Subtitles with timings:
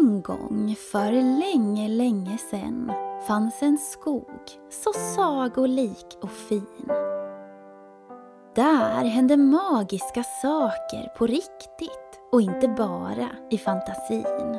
[0.00, 2.92] En gång För länge, länge sen
[3.26, 6.86] fanns en skog så sagolik och fin.
[8.54, 14.58] Där hände magiska saker på riktigt och inte bara i fantasin.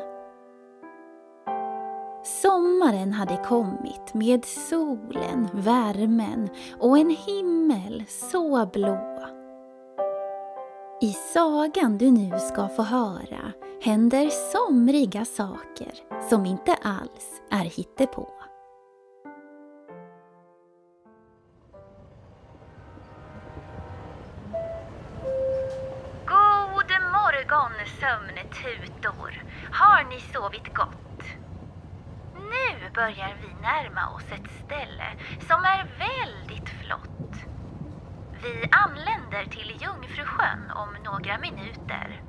[2.24, 9.41] Sommaren hade kommit med solen, värmen och en himmel så blå.
[11.04, 15.92] I sagan du nu ska få höra händer somriga saker
[16.30, 18.30] som inte alls är hittepå.
[26.26, 29.44] God morgon sömntutor!
[29.72, 31.24] Har ni sovit gott?
[32.36, 35.08] Nu börjar vi närma oss ett ställe
[35.48, 37.21] som är väldigt flott.
[38.44, 42.22] Vi anländer till Jungfrusjön om några minuter.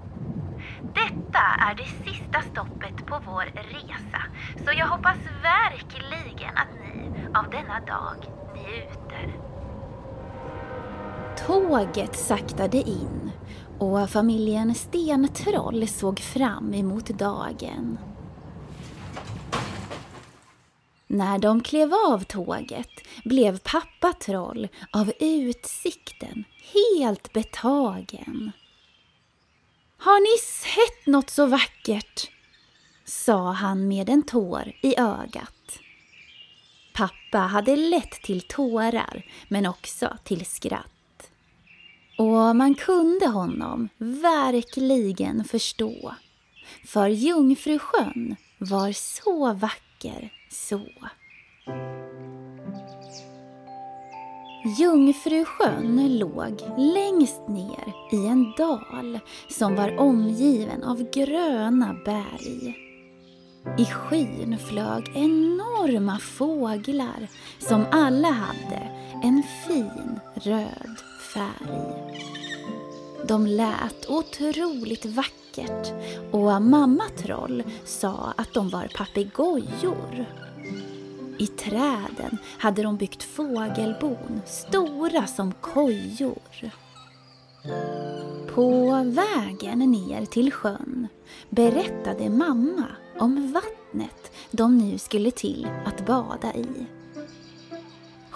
[0.95, 4.23] Detta är det sista stoppet på vår resa,
[4.65, 8.17] så jag hoppas verkligen att ni av denna dag
[8.55, 9.37] njuter.
[11.47, 13.31] Tåget saktade in
[13.79, 17.99] och familjen Stentroll såg fram emot dagen.
[21.13, 22.91] När de klev av tåget
[23.25, 28.53] blev pappa Troll av utsikten helt betagen.
[29.99, 32.31] Har ni sett något så vackert?
[33.05, 35.79] sa han med en tår i ögat.
[36.95, 41.31] Pappa hade lätt till tårar men också till skratt.
[42.19, 46.15] Och man kunde honom verkligen förstå.
[46.87, 49.92] För Jungfrusjön var så vacker
[50.51, 50.81] så.
[54.79, 59.19] Jungfrusjön låg längst ner i en dal
[59.49, 62.77] som var omgiven av gröna berg.
[63.79, 68.91] I skyn flög enorma fåglar som alla hade
[69.23, 70.97] en fin röd
[71.35, 72.42] färg.
[73.29, 75.93] De lät otroligt vackert
[76.31, 80.27] och mamma Troll sa att de var papegojor.
[81.39, 86.71] I träden hade de byggt fågelbon stora som kojor.
[88.55, 91.09] På vägen ner till sjön
[91.51, 92.87] berättade mamma
[93.19, 96.87] om vattnet de nu skulle till att bada i.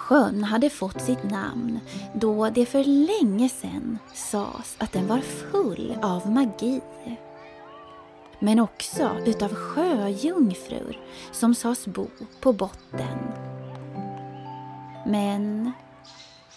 [0.07, 1.79] Sjön hade fått sitt namn
[2.13, 6.81] då det för länge sedan sades att den var full av magi.
[8.39, 10.99] Men också utav sjöjungfrur
[11.31, 12.07] som sades bo
[12.41, 13.17] på botten.
[15.05, 15.71] Men,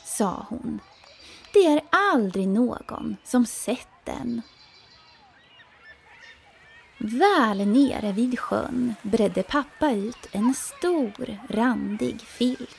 [0.05, 0.81] sa hon,
[1.53, 4.43] det är aldrig någon som sett den.
[6.99, 12.77] Väl nere vid sjön bredde pappa ut en stor randig filt.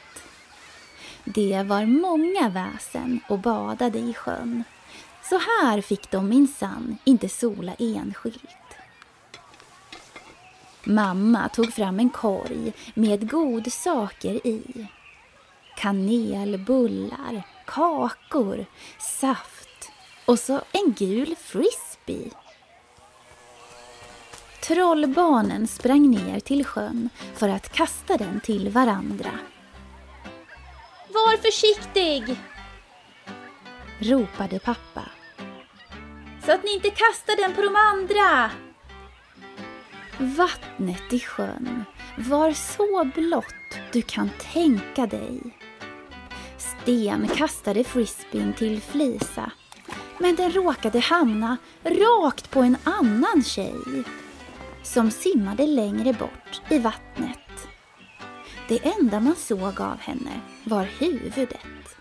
[1.24, 4.64] Det var många väsen och badade i sjön.
[5.24, 8.76] Så här fick de minsann inte sola enskilt.
[10.84, 14.88] Mamma tog fram en korg med godsaker i.
[15.78, 18.66] Kanelbullar, kakor,
[19.00, 19.92] saft
[20.26, 22.32] och så en gul frisbee.
[24.62, 29.32] Trollbarnen sprang ner till sjön för att kasta den till varandra.
[31.26, 32.36] Var försiktig!
[34.00, 35.04] ropade pappa.
[36.46, 38.52] Så att ni inte kastar den på de andra!
[40.18, 41.86] Vattnet i sjön
[42.18, 45.40] var så blått du kan tänka dig.
[46.58, 49.52] Sten kastade frisbeen till Flisa,
[50.18, 54.04] men den råkade hamna rakt på en annan tjej
[54.84, 57.41] som simmade längre bort i vattnet.
[58.72, 61.96] Det enda man såg av henne var huvudet.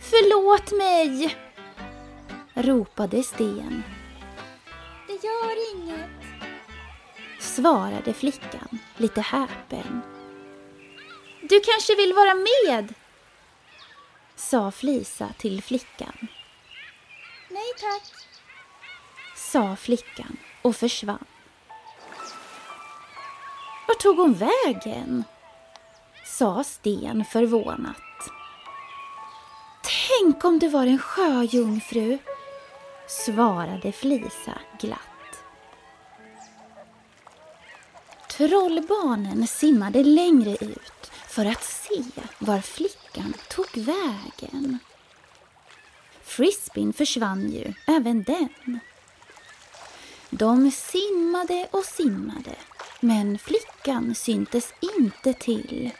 [0.00, 1.36] Förlåt mig!
[2.54, 3.82] ropade Sten.
[5.06, 6.10] Det gör inget.
[7.40, 10.00] Svarade flickan lite häpen.
[11.42, 12.94] Du kanske vill vara med?
[14.36, 16.28] Sa Flisa till flickan.
[17.48, 18.12] Nej tack.
[19.36, 21.24] Sa flickan och försvann.
[23.88, 25.24] Vart tog hon vägen?
[26.38, 27.96] Sa Sten förvånat.
[29.82, 32.18] Tänk om det var en sjöjungfru,
[33.08, 34.98] svarade Flisa glatt.
[38.30, 42.02] Trollbarnen simmade längre ut för att se
[42.38, 44.78] var flickan tog vägen.
[46.22, 48.78] Frisbeen försvann ju, även den.
[50.30, 52.54] De simmade och simmade,
[53.00, 55.92] Men flickan syntes inte till.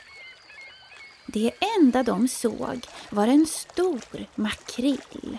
[1.35, 5.37] Det enda de såg var en stor makrill.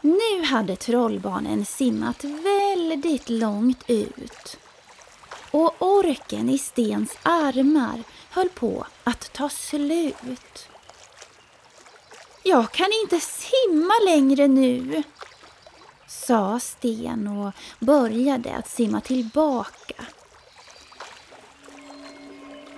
[0.00, 4.58] Nu hade trollbarnen simmat väldigt långt ut
[5.50, 10.68] och orken i Stens armar höll på att ta slut.
[12.42, 15.02] Jag kan inte simma längre nu,
[16.08, 20.04] sa Sten och började att simma tillbaka.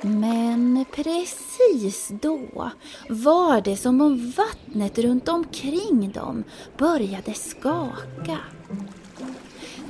[0.03, 2.71] Men precis då
[3.09, 6.45] var det som om vattnet runt omkring dem
[6.77, 8.39] började skaka.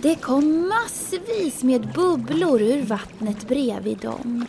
[0.02, 4.46] Det kom massvis med bubblor ur vattnet bredvid dem.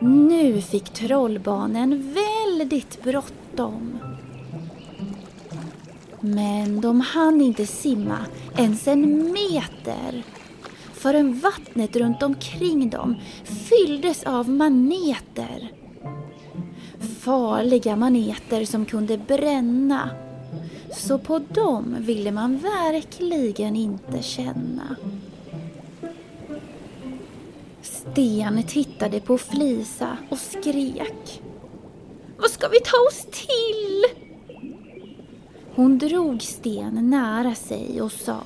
[0.00, 3.98] Nu fick trollbarnen väldigt bråttom.
[6.20, 8.18] Men de hann inte simma
[8.56, 10.24] ens en meter
[11.02, 15.72] förrän vattnet runt omkring dem fylldes av maneter.
[17.20, 20.10] Farliga maneter som kunde bränna.
[20.96, 24.96] Så på dem ville man verkligen inte känna.
[27.82, 31.42] Sten tittade på Flisa och skrek.
[32.38, 34.04] Vad ska vi ta oss till?
[35.74, 38.42] Hon drog Sten nära sig och sa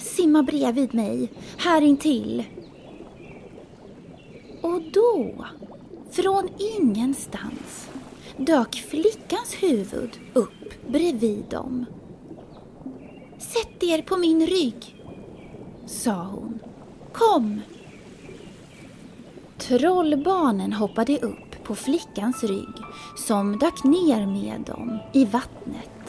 [0.00, 2.44] Simma bredvid mig, här intill.
[4.60, 5.46] Och då,
[6.10, 7.88] från ingenstans,
[8.36, 11.86] dök flickans huvud upp bredvid dem.
[13.38, 14.96] Sätt er på min rygg,
[15.86, 16.58] sa hon.
[17.12, 17.60] Kom!
[19.58, 22.74] Trollbarnen hoppade upp på flickans rygg
[23.16, 25.99] som dök ner med dem i vattnet.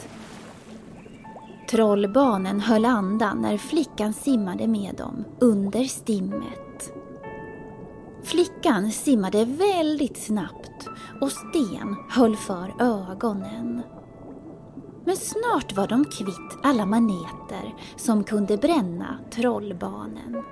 [1.71, 6.93] Trollbarnen höll andan när flickan simmade med dem under stimmet.
[8.23, 10.87] Flickan simmade väldigt snabbt
[11.21, 13.81] och Sten höll för ögonen.
[15.05, 20.43] Men snart var de kvitt alla maneter som kunde bränna trollbarnen.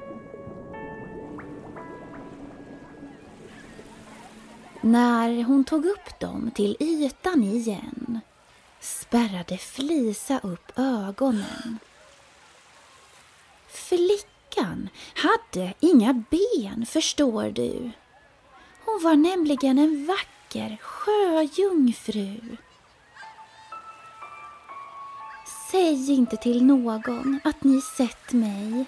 [4.82, 8.20] När hon tog upp dem till ytan igen
[8.80, 11.80] spärrade Flisa upp ögonen.
[13.68, 17.92] Flickan hade inga ben, förstår du.
[18.86, 22.58] Hon var nämligen en vacker sjöjungfru.
[25.72, 28.86] Säg inte till någon att ni sett mig,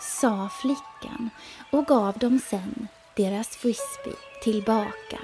[0.00, 1.30] sa flickan
[1.72, 5.18] och gav dem sen deras frisbee tillbaka.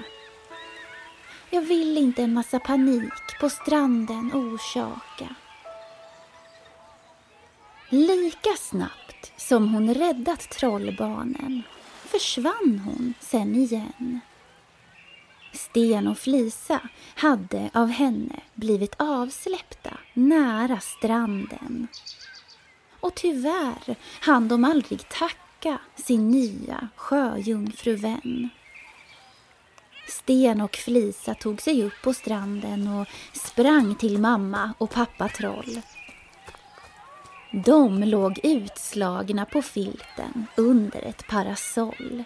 [1.49, 5.35] Jag vill inte en massa panik på stranden orsaka.
[7.89, 11.63] Lika snabbt som hon räddat trollbarnen
[12.05, 14.19] försvann hon sen igen.
[15.53, 16.79] Sten och Flisa
[17.15, 21.87] hade av henne blivit avsläppta nära stranden.
[22.99, 28.49] Och tyvärr hann de aldrig tacka sin nya sjöjungfruvän.
[30.07, 35.81] Sten och Flisa tog sig upp på stranden och sprang till mamma och pappa Troll.
[37.51, 42.23] De låg utslagna på filten under ett parasoll.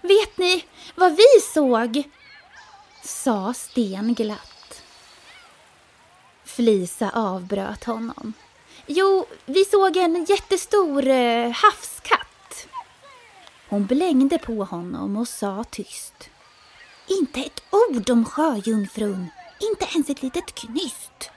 [0.00, 2.02] Vet ni vad vi såg?
[3.04, 4.82] sa Sten glatt.
[6.44, 8.32] Flisa avbröt honom.
[8.86, 12.68] Jo, vi såg en jättestor eh, havskatt.
[13.68, 16.30] Hon blängde på honom och sa tyst.
[17.06, 19.26] Inte ett ord om sjöjungfrun,
[19.72, 21.30] inte ens ett litet knyst.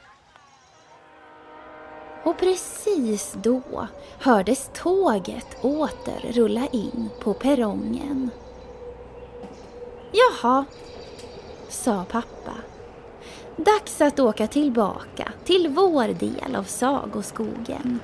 [2.24, 3.88] Och precis då
[4.20, 8.30] hördes tåget åter rulla in på perrongen.
[10.12, 10.66] Jaha,
[11.70, 12.54] sa pappa.
[13.58, 18.00] Dags att åka tillbaka till vår del av sagoskogen.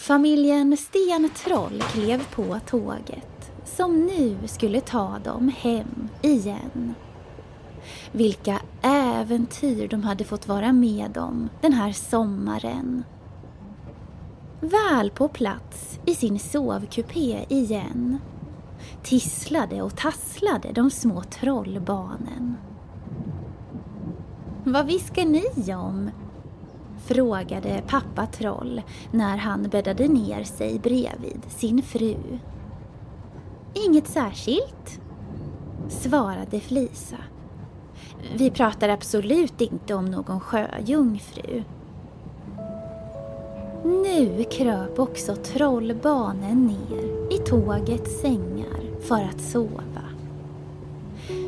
[0.00, 6.94] Familjen Stentroll klev på tåget som nu skulle ta dem hem igen.
[8.12, 13.04] Vilka äventyr de hade fått vara med om den här sommaren.
[14.60, 18.18] Väl på plats i sin sovkupé igen
[19.02, 22.56] tisslade och tasslade de små trollbarnen.
[24.64, 26.10] Vad viskar ni om?
[27.04, 32.16] Frågade pappa Troll när han bäddade ner sig bredvid sin fru.
[33.74, 35.00] Inget särskilt,
[35.88, 37.16] svarade Flisa.
[38.36, 41.62] Vi pratar absolut inte om någon sjöjungfru.
[43.84, 50.02] Nu kröp också trollbarnen ner i tågets sängar för att sova.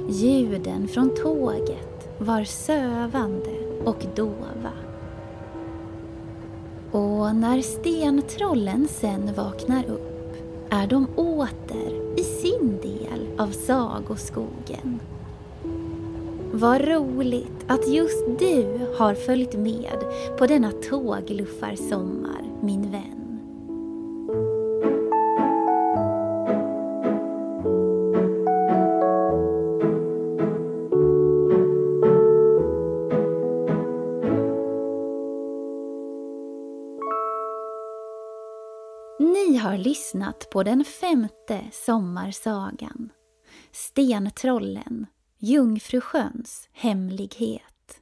[0.08, 3.50] Ljuden från tåget var sövande
[3.84, 4.81] och dova.
[7.22, 10.36] Och när stentrollen sen vaknar upp
[10.70, 15.00] är de åter i sin del av sagoskogen.
[16.52, 19.98] Vad roligt att just du har följt med
[20.38, 23.21] på denna tågluffarsommar, min vän.
[39.52, 43.12] Ni har lyssnat på den femte sommarsagan
[43.72, 45.06] Stentrollen
[45.38, 48.00] Jungfrusjöns hemlighet.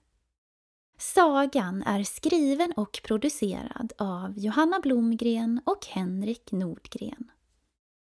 [0.99, 7.31] Sagan är skriven och producerad av Johanna Blomgren och Henrik Nordgren.